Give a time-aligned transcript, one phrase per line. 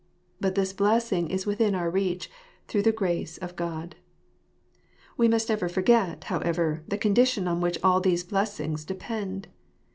[0.39, 2.31] But this blessing is within our reach,
[2.67, 3.95] through the grace of God.
[5.15, 9.47] We must never forget, however, the condition on which all these blessings depend.